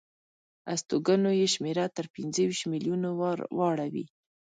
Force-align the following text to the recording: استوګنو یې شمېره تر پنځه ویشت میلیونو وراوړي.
استوګنو 0.73 1.31
یې 1.39 1.47
شمېره 1.53 1.85
تر 1.97 2.05
پنځه 2.15 2.41
ویشت 2.47 2.65
میلیونو 2.73 3.09
وراوړي. 3.57 4.05